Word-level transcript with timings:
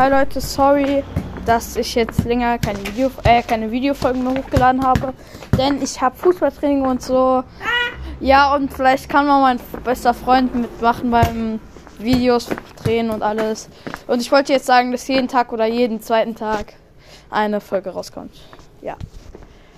Hi 0.00 0.08
Leute, 0.08 0.40
sorry, 0.40 1.04
dass 1.44 1.76
ich 1.76 1.94
jetzt 1.94 2.24
länger 2.24 2.58
keine 2.58 2.78
Video, 2.86 3.10
äh, 3.22 3.42
keine 3.42 3.70
Videofolgen 3.70 4.24
mehr 4.24 4.32
hochgeladen 4.32 4.82
habe, 4.82 5.12
denn 5.58 5.82
ich 5.82 6.00
habe 6.00 6.16
Fußballtraining 6.16 6.86
und 6.86 7.02
so. 7.02 7.44
Ja, 8.18 8.54
und 8.54 8.72
vielleicht 8.72 9.10
kann 9.10 9.26
man 9.26 9.42
mein 9.42 9.60
bester 9.84 10.14
Freund 10.14 10.54
mitmachen 10.54 11.10
beim 11.10 11.60
Videos 11.98 12.48
drehen 12.82 13.10
und 13.10 13.22
alles. 13.22 13.68
Und 14.06 14.22
ich 14.22 14.32
wollte 14.32 14.54
jetzt 14.54 14.64
sagen, 14.64 14.90
dass 14.90 15.06
jeden 15.06 15.28
Tag 15.28 15.52
oder 15.52 15.66
jeden 15.66 16.00
zweiten 16.00 16.34
Tag 16.34 16.72
eine 17.28 17.60
Folge 17.60 17.90
rauskommt. 17.90 18.32
Ja. 18.80 18.96